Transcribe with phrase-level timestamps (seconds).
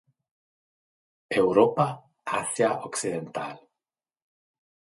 [1.41, 1.85] Europa,
[2.25, 3.57] Asia occidental.